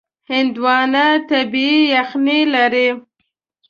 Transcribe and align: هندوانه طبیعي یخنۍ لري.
هندوانه 0.31 1.05
طبیعي 1.29 1.79
یخنۍ 1.95 2.41
لري. 2.53 2.87